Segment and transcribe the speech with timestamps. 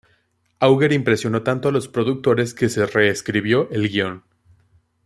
[0.59, 4.23] Auger impresionó tanto a los productores que se re-escribió el guión.